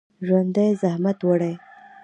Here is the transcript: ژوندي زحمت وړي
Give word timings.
ژوندي 0.25 0.67
زحمت 0.81 1.19
وړي 1.27 1.53